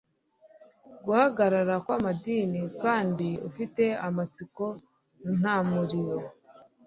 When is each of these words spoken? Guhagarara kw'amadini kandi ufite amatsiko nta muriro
Guhagarara 1.05 1.75
kw'amadini 1.85 2.61
kandi 2.83 3.27
ufite 3.49 3.83
amatsiko 4.07 4.65
nta 5.39 5.55
muriro 5.69 6.19